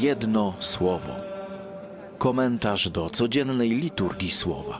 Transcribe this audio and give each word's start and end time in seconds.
Jedno 0.00 0.54
słowo. 0.58 1.12
Komentarz 2.18 2.90
do 2.90 3.10
codziennej 3.10 3.70
liturgii 3.70 4.30
słowa. 4.30 4.78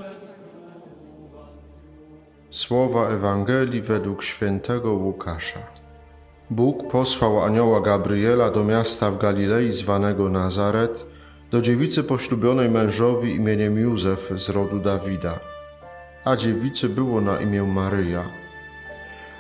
Słowa 2.51 3.09
Ewangelii 3.09 3.81
według 3.83 4.23
świętego 4.23 4.93
Łukasza. 4.93 5.59
Bóg 6.51 6.91
posłał 6.91 7.43
anioła 7.43 7.81
Gabriela 7.81 8.51
do 8.51 8.65
miasta 8.65 9.11
w 9.11 9.19
Galilei 9.19 9.73
zwanego 9.73 10.29
Nazaret, 10.29 11.07
do 11.51 11.63
dziewicy 11.63 12.05
poślubionej 12.05 12.71
mężowi 12.71 13.35
imieniem 13.35 13.79
Józef 13.79 14.33
z 14.37 14.49
rodu 14.49 14.79
Dawida. 14.79 15.41
A 16.25 16.37
dziewicy 16.37 16.89
było 16.89 17.21
na 17.21 17.41
imię 17.41 17.63
Maryja. 17.63 18.25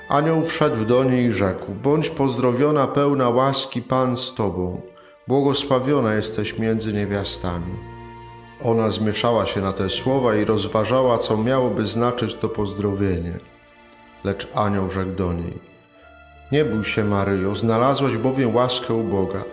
Anioł 0.08 0.42
wszedł 0.42 0.84
do 0.84 1.04
niej 1.04 1.26
i 1.26 1.32
rzekł: 1.32 1.72
Bądź 1.82 2.10
pozdrowiona, 2.10 2.86
pełna 2.86 3.28
łaski, 3.28 3.82
Pan 3.82 4.16
z 4.16 4.34
tobą. 4.34 4.80
Błogosławiona 5.28 6.14
jesteś 6.14 6.58
między 6.58 6.92
niewiastami. 6.92 7.74
Ona 8.62 8.90
zmieszała 8.90 9.46
się 9.46 9.60
na 9.60 9.72
te 9.72 9.90
słowa 9.90 10.36
i 10.36 10.44
rozważała, 10.44 11.18
co 11.18 11.36
miałoby 11.36 11.86
znaczyć 11.86 12.34
to 12.34 12.48
pozdrowienie. 12.48 13.38
Lecz 14.24 14.48
anioł 14.54 14.90
rzekł 14.90 15.12
do 15.12 15.32
niej: 15.32 15.58
Nie 16.52 16.64
bój 16.64 16.84
się, 16.84 17.04
Maryjo, 17.04 17.54
znalazłaś 17.54 18.16
bowiem 18.16 18.54
łaskę 18.54 18.94
u 18.94 19.04
Boga. 19.04 19.44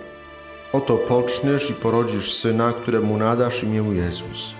Oto 0.73 0.97
poczniesz 0.97 1.69
i 1.69 1.73
porodzisz 1.73 2.33
syna, 2.33 2.73
któremu 2.73 3.17
nadasz 3.17 3.63
imię 3.63 3.83
Jezus. 3.93 4.53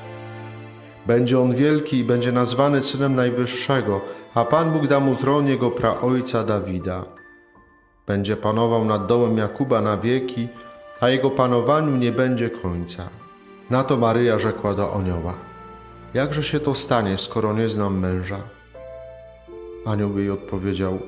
Będzie 1.05 1.39
on 1.39 1.55
wielki 1.55 1.97
i 1.97 2.03
będzie 2.03 2.31
nazwany 2.31 2.81
synem 2.81 3.15
Najwyższego, 3.15 4.01
a 4.33 4.45
Pan 4.45 4.71
Bóg 4.71 4.87
da 4.87 4.99
mu 4.99 5.15
tron 5.15 5.47
jego 5.47 5.71
praojca 5.71 6.43
Dawida. 6.43 7.03
Będzie 8.07 8.37
panował 8.37 8.85
nad 8.85 9.07
domem 9.07 9.37
Jakuba 9.37 9.81
na 9.81 9.97
wieki, 9.97 10.47
a 11.03 11.09
jego 11.09 11.29
panowaniu 11.29 11.95
nie 11.95 12.11
będzie 12.11 12.49
końca. 12.49 13.09
Na 13.69 13.83
to 13.83 13.97
Maryja 13.97 14.39
rzekła 14.39 14.73
do 14.73 14.93
anioła: 14.93 15.33
Jakże 16.13 16.43
się 16.43 16.59
to 16.59 16.75
stanie, 16.75 17.17
skoro 17.17 17.53
nie 17.53 17.69
znam 17.69 17.99
męża? 17.99 18.39
Anioł 19.85 20.17
jej 20.17 20.29
odpowiedział: 20.29 20.99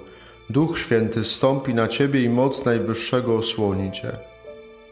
Duch 0.50 0.80
Święty 0.80 1.24
stąpi 1.24 1.74
na 1.74 1.88
ciebie 1.88 2.24
i 2.24 2.30
moc 2.30 2.66
Najwyższego 2.66 3.36
osłoni 3.36 3.92
cię. 3.92 4.12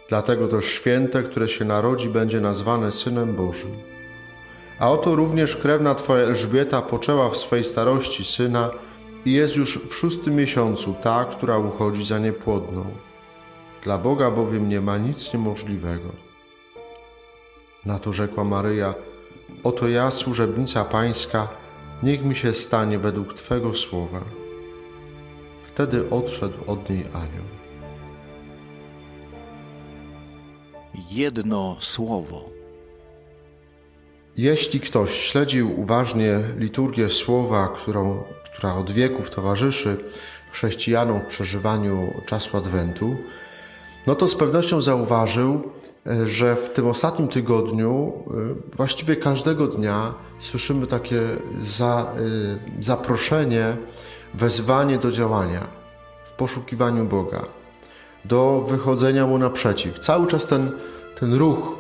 Dlatego 0.09 0.47
też 0.47 0.65
święte, 0.65 1.23
które 1.23 1.47
się 1.47 1.65
narodzi, 1.65 2.09
będzie 2.09 2.41
nazwane 2.41 2.91
Synem 2.91 3.35
Bożym. 3.35 3.71
A 4.79 4.91
oto 4.91 5.15
również 5.15 5.55
krewna 5.55 5.95
Twoja 5.95 6.23
Elżbieta 6.23 6.81
poczęła 6.81 7.29
w 7.29 7.38
swej 7.38 7.63
starości 7.63 8.25
syna 8.25 8.69
i 9.25 9.31
jest 9.31 9.55
już 9.55 9.79
w 9.79 9.93
szóstym 9.95 10.35
miesiącu 10.35 10.95
ta, 11.01 11.25
która 11.25 11.57
uchodzi 11.57 12.05
za 12.05 12.19
niepłodną. 12.19 12.85
Dla 13.83 13.97
Boga 13.97 14.31
bowiem 14.31 14.69
nie 14.69 14.81
ma 14.81 14.97
nic 14.97 15.33
niemożliwego. 15.33 16.09
Na 17.85 17.99
to 17.99 18.13
rzekła 18.13 18.43
Maryja: 18.43 18.93
Oto 19.63 19.89
ja, 19.89 20.11
służebnica 20.11 20.85
Pańska, 20.85 21.47
niech 22.03 22.25
mi 22.25 22.35
się 22.35 22.53
stanie 22.53 22.99
według 22.99 23.33
Twego 23.33 23.73
słowa. 23.73 24.21
Wtedy 25.67 26.09
odszedł 26.09 26.57
od 26.67 26.89
niej 26.89 27.05
anioł. 27.13 27.45
Jedno 31.11 31.77
słowo. 31.79 32.49
Jeśli 34.37 34.79
ktoś 34.79 35.11
śledził 35.11 35.79
uważnie 35.79 36.39
liturgię 36.57 37.09
słowa, 37.09 37.67
którą, 37.67 38.23
która 38.43 38.75
od 38.75 38.91
wieków 38.91 39.29
towarzyszy 39.29 39.97
chrześcijanom 40.51 41.21
w 41.21 41.25
przeżywaniu 41.25 42.13
czasu 42.25 42.57
Adwentu, 42.57 43.15
no 44.07 44.15
to 44.15 44.27
z 44.27 44.35
pewnością 44.35 44.81
zauważył, 44.81 45.61
że 46.25 46.55
w 46.55 46.69
tym 46.69 46.87
ostatnim 46.87 47.27
tygodniu 47.27 48.13
y, 48.72 48.75
właściwie 48.75 49.16
każdego 49.16 49.67
dnia 49.67 50.13
słyszymy 50.39 50.88
takie 50.88 51.22
za, 51.63 52.13
y, 52.79 52.83
zaproszenie, 52.83 53.78
wezwanie 54.33 54.97
do 54.97 55.11
działania 55.11 55.67
w 56.31 56.35
poszukiwaniu 56.35 57.05
Boga, 57.05 57.45
do 58.25 58.66
wychodzenia 58.69 59.28
Mu 59.28 59.38
naprzeciw. 59.38 60.00
Cały 60.00 60.28
czas 60.28 60.47
ten, 60.47 60.72
ten 61.19 61.33
ruch 61.33 61.75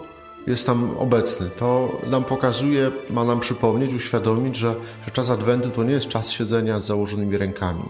jest 0.47 0.65
tam 0.65 0.97
obecny. 0.97 1.49
To 1.49 1.91
nam 2.07 2.23
pokazuje, 2.23 2.91
ma 3.09 3.23
nam 3.23 3.39
przypomnieć, 3.39 3.93
uświadomić, 3.93 4.55
że, 4.55 4.75
że 5.05 5.11
czas 5.11 5.29
Adwentu 5.29 5.69
to 5.69 5.83
nie 5.83 5.93
jest 5.93 6.07
czas 6.07 6.31
siedzenia 6.31 6.79
z 6.79 6.85
założonymi 6.85 7.37
rękami, 7.37 7.89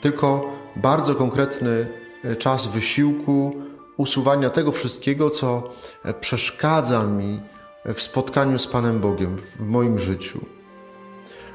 tylko 0.00 0.52
bardzo 0.76 1.14
konkretny 1.14 1.86
czas 2.38 2.66
wysiłku, 2.66 3.62
usuwania 3.98 4.50
tego 4.50 4.72
wszystkiego, 4.72 5.30
co 5.30 5.70
e, 6.04 6.14
przeszkadza 6.14 7.06
mi 7.06 7.40
w 7.94 8.02
spotkaniu 8.02 8.58
z 8.58 8.66
Panem 8.66 9.00
Bogiem 9.00 9.36
w 9.36 9.60
moim 9.60 9.98
życiu. 9.98 10.40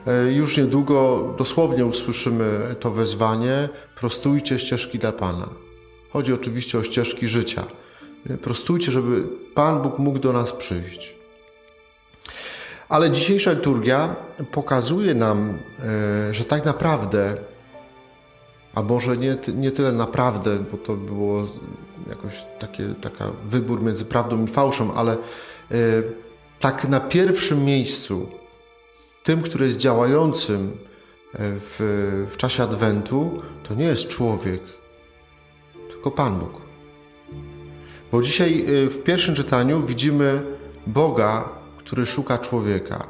E, 0.08 0.32
już 0.32 0.58
niedługo 0.58 1.24
dosłownie 1.38 1.86
usłyszymy 1.86 2.76
to 2.80 2.92
wezwanie: 2.92 3.70
prostujcie 3.96 4.60
ścieżki 4.60 5.00
dla 5.00 5.12
Pana. 5.12 5.50
Chodzi 6.10 6.34
oczywiście 6.34 6.78
o 6.78 6.84
ścieżki 6.84 7.28
życia. 7.28 7.66
E, 8.30 8.38
prostujcie, 8.38 8.92
żeby 8.92 9.24
Pan 9.54 9.82
Bóg 9.82 10.00
mógł 10.00 10.20
do 10.20 10.34
nas 10.34 10.52
przyjść. 10.52 11.16
Ale 12.90 13.12
dzisiejsza 13.12 13.52
liturgia 13.52 14.16
pokazuje 14.52 15.16
nam, 15.16 15.60
że 16.32 16.46
tak 16.46 16.66
naprawdę 16.66 17.38
a 18.76 18.84
może 18.84 19.18
nie, 19.18 19.38
nie 19.56 19.72
tyle 19.72 19.92
naprawdę, 19.92 20.60
bo 20.72 20.78
to 20.78 20.96
było 20.96 21.48
jakoś 22.10 22.46
takie, 22.60 22.96
taka 23.02 23.26
wybór 23.46 23.84
między 23.84 24.06
prawdą 24.06 24.46
i 24.46 24.48
fałszem, 24.48 24.92
ale 24.96 25.18
y, 25.72 26.04
tak 26.60 26.90
na 26.90 27.00
pierwszym 27.00 27.66
miejscu, 27.66 28.30
tym, 29.24 29.42
który 29.42 29.66
jest 29.66 29.78
działającym 29.78 30.72
e, 30.72 31.38
w, 31.40 32.28
w 32.32 32.38
czasie 32.38 32.64
Adwentu, 32.64 33.42
to 33.64 33.74
nie 33.74 33.86
jest 33.86 34.08
człowiek, 34.08 34.62
tylko 35.90 36.12
Pan 36.12 36.40
Bóg. 36.40 36.62
Bo 38.12 38.22
dzisiaj 38.22 38.62
e, 38.62 38.90
w 38.90 39.04
pierwszym 39.04 39.36
czytaniu 39.36 39.82
widzimy 39.82 40.42
Boga, 40.88 41.50
który 41.78 42.06
szuka 42.06 42.38
człowieka. 42.38 43.08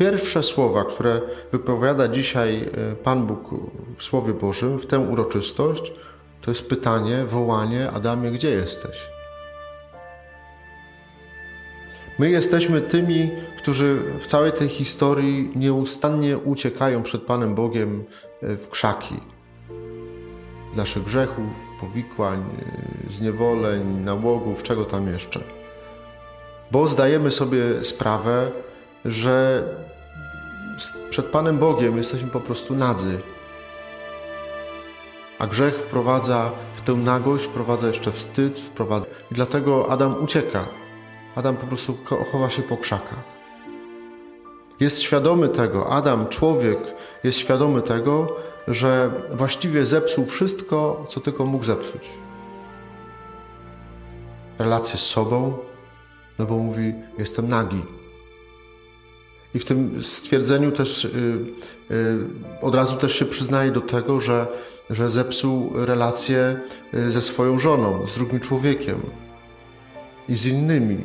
Pierwsze 0.00 0.42
słowa, 0.42 0.84
które 0.84 1.20
wypowiada 1.52 2.08
dzisiaj 2.08 2.70
e, 2.92 2.96
Pan 2.96 3.26
Bóg 3.26 3.50
w 3.96 4.02
Słowie 4.02 4.34
Bożym, 4.34 4.78
w 4.78 4.86
tę 4.86 4.98
uroczystość, 4.98 5.92
to 6.40 6.50
jest 6.50 6.68
pytanie, 6.68 7.24
wołanie: 7.24 7.90
Adamie, 7.90 8.30
gdzie 8.30 8.50
jesteś? 8.50 9.10
My 12.18 12.30
jesteśmy 12.30 12.80
tymi, 12.80 13.30
którzy 13.58 13.96
w 14.20 14.26
całej 14.26 14.52
tej 14.52 14.68
historii 14.68 15.52
nieustannie 15.56 16.38
uciekają 16.38 17.02
przed 17.02 17.22
Panem 17.22 17.54
Bogiem 17.54 18.04
e, 18.42 18.56
w 18.56 18.68
krzaki. 18.68 19.16
Naszych 20.76 21.04
grzechów, 21.04 21.50
powikłań, 21.80 22.44
e, 23.08 23.12
zniewoleń, 23.12 24.00
nałogów, 24.04 24.62
czego 24.62 24.84
tam 24.84 25.08
jeszcze. 25.08 25.40
Bo 26.70 26.88
zdajemy 26.88 27.30
sobie 27.30 27.84
sprawę, 27.84 28.50
że 29.04 29.64
przed 31.10 31.26
Panem 31.26 31.58
Bogiem 31.58 31.96
jesteśmy 31.96 32.28
po 32.28 32.40
prostu 32.40 32.74
nadzy. 32.74 33.20
A 35.38 35.46
grzech 35.46 35.74
wprowadza 35.74 36.50
w 36.74 36.80
tę 36.80 36.94
nagość, 36.94 37.44
wprowadza 37.44 37.86
jeszcze 37.86 38.12
wstyd, 38.12 38.58
wprowadza. 38.58 39.06
I 39.32 39.34
dlatego 39.34 39.90
Adam 39.90 40.24
ucieka. 40.24 40.66
Adam 41.34 41.56
po 41.56 41.66
prostu 41.66 41.96
chowa 42.32 42.50
się 42.50 42.62
po 42.62 42.76
krzakach. 42.76 43.22
Jest 44.80 45.02
świadomy 45.02 45.48
tego, 45.48 45.90
Adam, 45.90 46.28
człowiek, 46.28 46.78
jest 47.24 47.38
świadomy 47.38 47.82
tego, 47.82 48.36
że 48.68 49.10
właściwie 49.30 49.86
zepsuł 49.86 50.26
wszystko, 50.26 51.04
co 51.08 51.20
tylko 51.20 51.46
mógł 51.46 51.64
zepsuć. 51.64 52.10
Relacje 54.58 54.96
z 54.98 55.02
sobą, 55.02 55.58
no 56.38 56.46
bo 56.46 56.58
mówi: 56.58 56.94
Jestem 57.18 57.48
nagi 57.48 57.99
i 59.54 59.58
w 59.58 59.64
tym 59.64 60.02
stwierdzeniu 60.02 60.72
też 60.72 61.04
yy, 61.04 61.10
yy, 61.90 62.26
od 62.60 62.74
razu 62.74 62.96
też 62.96 63.14
się 63.14 63.24
przyznaje 63.24 63.70
do 63.70 63.80
tego, 63.80 64.20
że, 64.20 64.46
że 64.90 65.10
zepsuł 65.10 65.72
relacje 65.74 66.60
y, 66.94 67.10
ze 67.10 67.22
swoją 67.22 67.58
żoną, 67.58 68.06
z 68.06 68.14
drugim 68.14 68.40
człowiekiem 68.40 69.00
i 70.28 70.36
z 70.36 70.46
innymi. 70.46 70.96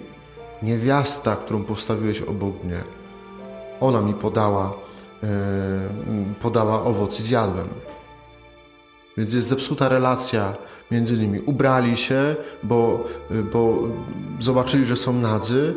Niewiasta, 0.62 1.36
którą 1.36 1.63
postawiłeś 1.63 2.21
obok 2.21 2.63
mnie, 2.63 2.83
ona 3.80 4.01
mi 4.01 4.13
podała, 4.13 4.74
podała 6.41 6.83
owoc 6.83 7.19
i 7.19 7.24
zjadłem. 7.24 7.68
Więc 9.18 9.33
jest 9.33 9.48
zepsuta 9.48 9.89
relacja 9.89 10.53
między 10.91 11.18
nimi. 11.18 11.39
Ubrali 11.39 11.98
się, 11.98 12.36
bo, 12.63 13.06
y, 13.31 13.44
bo 13.44 13.80
zobaczyli, 14.39 14.86
że 14.86 14.95
są 14.95 15.13
nadzy, 15.13 15.74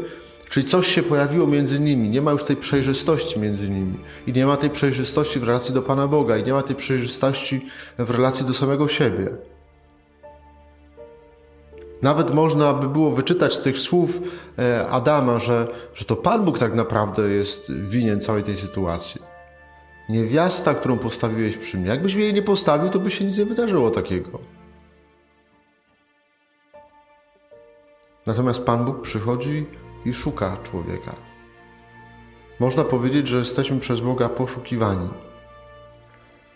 Czyli 0.49 0.67
coś 0.67 0.87
się 0.87 1.03
pojawiło 1.03 1.47
między 1.47 1.81
nimi, 1.81 2.09
nie 2.09 2.23
ma 2.23 2.33
już 2.33 2.45
tej 2.45 2.57
przejrzystości 2.57 3.41
między 3.41 3.71
nimi. 3.71 3.99
I 4.27 4.33
nie 4.33 4.47
ma 4.47 4.57
tej 4.57 4.71
przejrzystości 4.71 5.41
w 5.41 5.43
relacji 5.43 5.75
do 5.75 5.83
Pana 5.83 6.09
Boga, 6.09 6.37
i 6.37 6.45
nie 6.45 6.53
ma 6.53 6.63
tej 6.63 6.77
przejrzystości 6.77 7.67
w 7.99 8.11
relacji 8.11 8.47
do 8.47 8.55
samego 8.55 8.89
siebie. 8.89 9.29
Nawet 12.03 12.35
można 12.35 12.73
by 12.73 12.89
było 12.89 13.11
wyczytać 13.11 13.55
z 13.55 13.61
tych 13.61 13.79
słów 13.79 14.21
e, 14.59 14.87
Adama, 14.89 15.39
że, 15.39 15.67
że 15.95 16.05
to 16.05 16.17
Pan 16.17 16.45
Bóg 16.45 16.59
tak 16.59 16.75
naprawdę 16.75 17.31
jest 17.31 17.73
winien 17.73 18.21
całej 18.21 18.43
tej 18.43 18.57
sytuacji. 18.57 19.23
Niewiasta, 20.09 20.75
którą 20.75 20.99
postawiłeś 20.99 21.57
przy 21.57 21.79
mnie. 21.79 21.89
Jakbyś 21.89 22.15
jej 22.15 22.35
nie 22.35 22.43
postawił, 22.43 22.89
to 22.89 22.99
by 22.99 23.11
się 23.11 23.25
nic 23.25 23.39
nie 23.39 23.45
wydarzyło 23.45 23.91
takiego. 23.91 24.39
Natomiast 28.27 28.65
Pan 28.65 28.85
Bóg 28.85 29.01
przychodzi 29.01 29.67
i 30.09 30.15
szuka 30.15 30.57
człowieka. 30.63 31.15
Można 32.61 32.85
powiedzieć, 32.85 33.29
że 33.29 33.39
jesteśmy 33.39 33.81
przez 33.81 34.01
Boga 34.01 34.29
poszukiwani. 34.29 35.09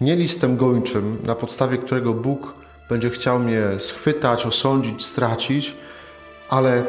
Nie 0.01 0.17
listem 0.17 0.57
gończym, 0.57 1.19
na 1.25 1.35
podstawie 1.35 1.79
którego 1.79 2.15
Bóg 2.15 2.55
będzie 2.89 3.11
chciał 3.11 3.39
mnie 3.39 3.63
schwytać, 3.79 4.47
osądzić, 4.47 5.07
stracić, 5.07 5.77
ale 6.49 6.85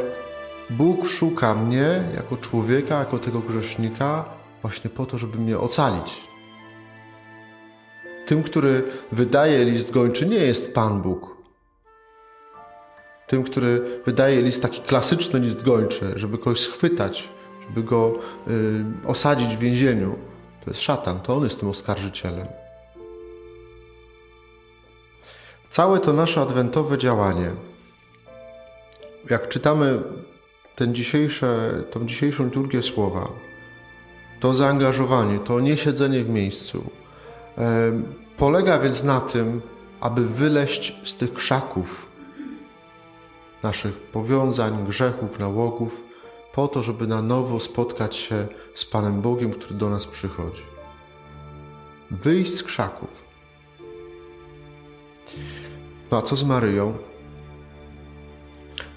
Bóg 0.70 1.06
szuka 1.06 1.56
mnie 1.56 2.04
jako 2.16 2.38
człowieka, 2.38 3.00
jako 3.00 3.20
tego 3.20 3.40
grzesznika, 3.40 4.26
właśnie 4.62 4.90
po 4.90 5.06
to, 5.06 5.18
żeby 5.18 5.38
mnie 5.38 5.60
ocalić. 5.60 6.28
Tym, 8.26 8.44
który 8.44 8.84
wydaje 9.12 9.66
list 9.66 9.92
gończy, 9.92 10.26
nie 10.26 10.38
jest 10.38 10.76
Pan 10.76 11.02
Bóg. 11.02 11.43
Tym, 13.28 13.44
który 13.44 14.02
wydaje 14.06 14.42
list 14.42 14.62
taki 14.62 14.82
klasyczny 14.82 15.40
list 15.40 15.64
gończy, 15.64 16.14
żeby 16.16 16.38
kogoś 16.38 16.60
schwytać, 16.60 17.30
żeby 17.68 17.84
go 17.84 18.20
y, 18.48 18.84
osadzić 19.08 19.56
w 19.56 19.60
więzieniu, 19.60 20.16
to 20.66 20.70
jest 20.70 20.82
szatan, 20.82 21.20
to 21.20 21.36
on 21.36 21.44
jest 21.44 21.60
tym 21.60 21.70
oskarżycielem. 21.70 22.48
Całe 25.70 26.00
to 26.00 26.14
nasze 26.14 26.42
adwentowe 26.42 26.98
działanie, 26.98 27.52
jak 29.30 29.50
czytamy 29.50 30.00
ten 30.76 30.96
dzisiejsze, 30.96 31.84
tą 31.92 32.06
dzisiejszą 32.06 32.46
liturgię 32.46 32.84
słowa, 32.84 33.28
to 34.40 34.54
zaangażowanie, 34.54 35.40
to 35.40 35.60
niesiedzenie 35.60 36.24
w 36.24 36.30
miejscu, 36.30 36.90
polega 38.38 38.80
więc 38.80 39.04
na 39.04 39.22
tym, 39.22 39.62
aby 40.00 40.28
wyleść 40.28 40.96
z 41.04 41.16
tych 41.16 41.34
krzaków 41.34 42.13
naszych 43.64 44.00
powiązań, 44.00 44.86
grzechów, 44.86 45.40
nałogów, 45.40 46.04
po 46.54 46.68
to, 46.68 46.84
żeby 46.84 47.08
na 47.08 47.22
nowo 47.22 47.60
spotkać 47.60 48.16
się 48.16 48.48
z 48.74 48.86
Panem 48.86 49.22
Bogiem, 49.22 49.52
który 49.52 49.76
do 49.76 49.90
nas 49.90 50.08
przychodzi. 50.08 50.62
Wyjść 52.12 52.56
z 52.56 52.64
krzaków. 52.64 53.24
No 56.12 56.18
a 56.18 56.22
co 56.22 56.36
z 56.36 56.44
Maryją? 56.44 56.94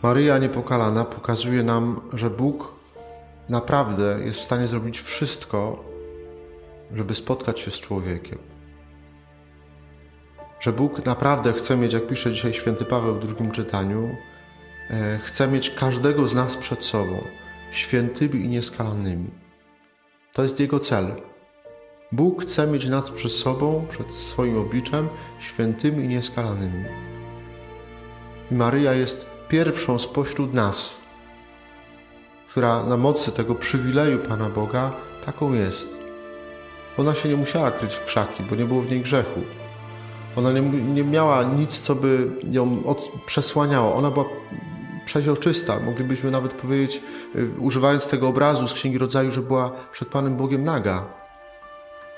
Maryja 0.02 0.38
niepokalana 0.38 1.04
pokazuje 1.04 1.62
nam, 1.62 2.00
że 2.12 2.30
Bóg 2.30 2.74
naprawdę 3.48 4.18
jest 4.24 4.38
w 4.38 4.44
stanie 4.44 4.66
zrobić 4.66 5.00
wszystko, 5.00 5.84
żeby 6.94 7.14
spotkać 7.14 7.60
się 7.60 7.70
z 7.70 7.80
człowiekiem. 7.80 8.38
Że 10.60 10.72
Bóg 10.72 11.04
naprawdę 11.04 11.52
chce 11.52 11.76
mieć, 11.76 11.92
jak 11.92 12.06
pisze 12.06 12.32
dzisiaj 12.32 12.54
święty 12.54 12.84
Paweł 12.84 13.14
w 13.14 13.26
drugim 13.26 13.50
czytaniu, 13.50 14.16
chce 15.22 15.48
mieć 15.48 15.70
każdego 15.70 16.28
z 16.28 16.34
nas 16.34 16.56
przed 16.56 16.84
sobą, 16.84 17.24
świętymi 17.70 18.44
i 18.44 18.48
nieskalanymi. 18.48 19.30
To 20.32 20.42
jest 20.42 20.60
Jego 20.60 20.78
cel. 20.78 21.06
Bóg 22.12 22.42
chce 22.42 22.66
mieć 22.66 22.88
nas 22.88 23.10
przed 23.10 23.32
sobą, 23.32 23.86
przed 23.88 24.14
swoim 24.14 24.58
obliczem, 24.58 25.08
świętymi 25.38 26.04
i 26.04 26.08
nieskalanymi. 26.08 26.84
I 28.50 28.54
Maryja 28.54 28.92
jest 28.92 29.26
pierwszą 29.48 29.98
spośród 29.98 30.54
nas, 30.54 30.96
która 32.50 32.82
na 32.82 32.96
mocy 32.96 33.32
tego 33.32 33.54
przywileju 33.54 34.18
Pana 34.18 34.50
Boga 34.50 34.92
taką 35.24 35.52
jest. 35.52 35.98
Ona 36.98 37.14
się 37.14 37.28
nie 37.28 37.36
musiała 37.36 37.70
kryć 37.70 37.94
w 37.94 38.04
krzaki, 38.04 38.42
bo 38.42 38.56
nie 38.56 38.64
było 38.64 38.80
w 38.82 38.90
niej 38.90 39.00
grzechu. 39.00 39.40
Ona 40.36 40.52
nie, 40.52 40.60
nie 40.60 41.04
miała 41.04 41.42
nic, 41.42 41.78
co 41.78 41.94
by 41.94 42.30
ją 42.50 42.84
od, 42.84 43.12
przesłaniało. 43.26 43.94
Ona 43.94 44.10
była 44.10 44.24
przeźroczysta. 45.06 45.80
Moglibyśmy 45.80 46.30
nawet 46.30 46.52
powiedzieć, 46.52 47.02
y, 47.36 47.50
używając 47.58 48.08
tego 48.08 48.28
obrazu 48.28 48.68
z 48.68 48.72
Księgi 48.72 48.98
Rodzaju, 48.98 49.30
że 49.30 49.42
była 49.42 49.70
przed 49.92 50.08
Panem 50.08 50.36
Bogiem 50.36 50.64
naga. 50.64 51.04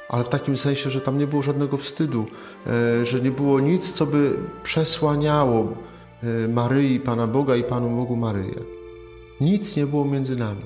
Ale 0.08 0.25
w 0.25 0.29
takim 0.29 0.56
sensie, 0.56 0.90
że 0.90 1.00
tam 1.00 1.19
nie 1.19 1.26
było 1.26 1.43
żadnego 1.43 1.76
wstydu, 1.76 2.26
y, 3.02 3.06
że 3.06 3.20
nie 3.20 3.31
było 3.31 3.61
nic, 3.61 3.93
co 3.93 4.06
by 4.06 4.38
przesłaniało 4.62 5.75
y, 6.44 6.49
Maryi, 6.49 7.00
Pana 7.00 7.26
Boga 7.26 7.56
i 7.56 7.64
Panu 7.64 7.90
Bogu 7.90 8.17
Maryję. 8.17 8.61
Nic 9.40 9.76
nie 9.76 9.87
było 9.87 10.05
między 10.05 10.37
nami. 10.37 10.64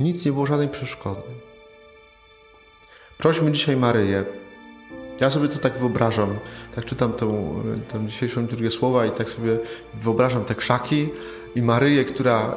Nic 0.00 0.26
nie 0.26 0.32
było 0.32 0.46
żadnej 0.46 0.68
przeszkody. 0.68 1.22
Prośmy 3.18 3.52
dzisiaj 3.52 3.76
Maryję. 3.76 4.24
Ja 5.20 5.30
sobie 5.30 5.48
to 5.48 5.58
tak 5.58 5.78
wyobrażam, 5.78 6.38
tak 6.74 6.84
czytam 6.84 7.12
tą, 7.12 7.60
tą 7.92 8.06
dzisiejszą 8.06 8.46
słowa 8.70 9.06
i 9.06 9.10
tak 9.10 9.28
sobie 9.28 9.58
wyobrażam 9.94 10.44
te 10.44 10.54
krzaki 10.54 11.08
i 11.54 11.62
Maryję, 11.62 12.04
która 12.04 12.56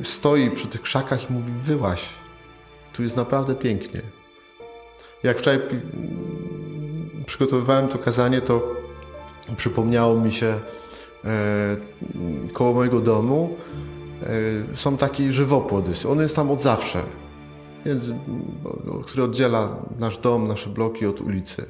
y, 0.00 0.04
stoi 0.04 0.50
przy 0.50 0.66
tych 0.66 0.82
krzakach 0.82 1.30
i 1.30 1.32
mówi 1.32 1.52
wyłaś, 1.62 2.08
tu 2.92 3.02
jest 3.02 3.16
naprawdę 3.16 3.54
pięknie. 3.54 4.02
Jak 5.22 5.38
wczoraj 5.38 5.60
przygotowywałem 7.26 7.88
to 7.88 7.98
kazanie, 7.98 8.40
to 8.40 8.74
przypomniało 9.56 10.20
mi 10.20 10.32
się 10.32 10.60
y, 12.48 12.52
koło 12.52 12.74
mojego 12.74 13.00
domu 13.00 13.56
E, 14.22 14.76
są 14.76 14.96
takie 14.96 15.32
żywopłody. 15.32 15.92
On 16.08 16.20
jest 16.20 16.36
tam 16.36 16.50
od 16.50 16.60
zawsze, 16.60 17.02
więc, 17.84 18.12
który 19.04 19.22
oddziela 19.22 19.76
nasz 19.98 20.18
dom, 20.18 20.48
nasze 20.48 20.70
bloki 20.70 21.06
od 21.06 21.20
ulicy. 21.20 21.64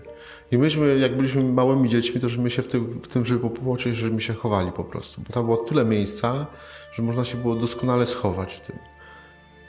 I 0.50 0.58
myśmy, 0.58 0.98
jak 0.98 1.16
byliśmy 1.16 1.44
małymi 1.44 1.88
dziećmi, 1.88 2.20
to 2.20 2.28
że 2.28 2.42
my 2.42 2.50
się 2.50 2.62
w 2.62 2.66
tym, 2.66 2.86
w 2.86 3.08
tym 3.08 3.24
żywopłocie, 3.24 3.94
że 3.94 4.10
my 4.10 4.20
się 4.20 4.34
chowali 4.34 4.72
po 4.72 4.84
prostu. 4.84 5.20
Bo 5.26 5.32
tam 5.32 5.44
było 5.44 5.56
tyle 5.56 5.84
miejsca, 5.84 6.46
że 6.92 7.02
można 7.02 7.24
się 7.24 7.38
było 7.38 7.54
doskonale 7.54 8.06
schować 8.06 8.54
w 8.54 8.60
tym. 8.60 8.78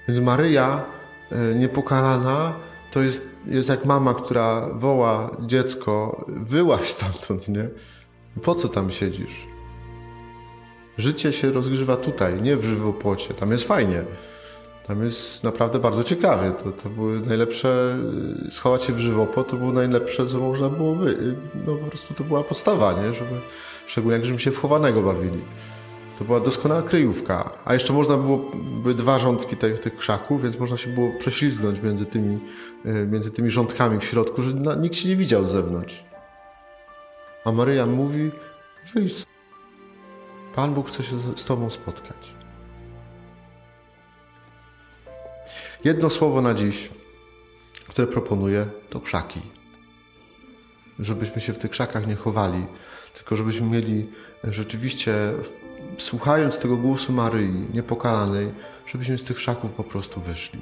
Więc 0.07 0.19
Maryja, 0.19 0.83
e, 1.31 1.55
niepokalana, 1.55 2.53
to 2.91 3.01
jest, 3.01 3.29
jest 3.45 3.69
jak 3.69 3.85
mama, 3.85 4.13
która 4.13 4.69
woła 4.73 5.37
dziecko, 5.39 6.25
wyłaź 6.27 6.89
stamtąd, 6.89 7.49
nie? 7.49 7.69
Po 8.41 8.55
co 8.55 8.67
tam 8.67 8.91
siedzisz? 8.91 9.47
Życie 10.97 11.33
się 11.33 11.51
rozgrywa 11.51 11.97
tutaj, 11.97 12.41
nie 12.41 12.57
w 12.57 12.63
żywopłocie. 12.63 13.33
Tam 13.33 13.51
jest 13.51 13.67
fajnie. 13.67 14.03
Tam 14.87 15.03
jest 15.03 15.43
naprawdę 15.43 15.79
bardzo 15.79 16.03
ciekawie. 16.03 16.51
To, 16.51 16.71
to 16.71 16.89
były 16.89 17.19
najlepsze, 17.19 17.97
schować 18.49 18.83
się 18.83 18.93
w 18.93 18.99
żywopłot 18.99 19.49
to 19.49 19.57
było 19.57 19.71
najlepsze, 19.71 20.25
co 20.25 20.39
można 20.39 20.69
było 20.69 20.95
by. 20.95 21.35
No 21.65 21.75
po 21.75 21.85
prostu 21.85 22.13
to 22.13 22.23
była 22.23 22.43
postawa, 22.43 22.93
nie? 22.93 23.13
Żeby, 23.13 23.41
szczególnie 23.87 24.17
jak 24.17 24.25
żeśmy 24.25 24.39
się 24.39 24.51
w 24.51 24.59
chowanego 24.59 25.01
bawili. 25.01 25.43
To 26.17 26.25
była 26.25 26.39
doskonała 26.39 26.81
kryjówka. 26.81 27.49
A 27.65 27.73
jeszcze 27.73 27.93
można 27.93 28.17
było, 28.17 28.51
były 28.81 28.95
dwa 28.95 29.19
rządki 29.19 29.57
tych, 29.57 29.79
tych 29.79 29.95
krzaków, 29.95 30.43
więc 30.43 30.59
można 30.59 30.77
się 30.77 30.89
było 30.89 31.11
prześlizgnąć 31.19 31.81
między 31.81 32.05
tymi, 32.05 32.39
e, 32.85 33.05
między 33.05 33.31
tymi 33.31 33.49
rządkami 33.49 33.99
w 33.99 34.03
środku, 34.03 34.41
że 34.41 34.53
nikt 34.53 34.95
się 34.95 35.09
nie 35.09 35.15
widział 35.15 35.43
z 35.43 35.51
zewnątrz. 35.51 36.03
A 37.45 37.51
Maryja 37.51 37.85
mówi, 37.85 38.31
wyjdź 38.93 39.25
Pan 40.55 40.73
Bóg 40.73 40.87
chce 40.87 41.03
się 41.03 41.15
z 41.35 41.45
Tobą 41.45 41.69
spotkać. 41.69 42.44
Jedno 45.85 46.09
słowo 46.09 46.41
na 46.41 46.53
dziś, 46.53 46.89
które 47.87 48.07
proponuję, 48.07 48.65
to 48.89 48.99
krzaki. 48.99 49.41
Żebyśmy 50.99 51.41
się 51.41 51.53
w 51.53 51.57
tych 51.57 51.71
krzakach 51.71 52.07
nie 52.07 52.15
chowali, 52.15 52.65
tylko 53.13 53.35
żebyśmy 53.35 53.69
mieli 53.69 54.07
rzeczywiście, 54.43 55.13
słuchając 55.97 56.59
tego 56.59 56.77
głosu 56.77 57.13
Maryi, 57.13 57.67
niepokalanej, 57.73 58.51
żebyśmy 58.87 59.17
z 59.17 59.23
tych 59.23 59.37
krzaków 59.37 59.71
po 59.71 59.83
prostu 59.83 60.21
wyszli. 60.21 60.61